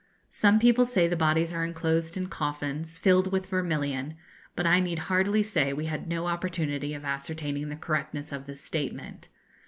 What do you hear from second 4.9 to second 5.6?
hardly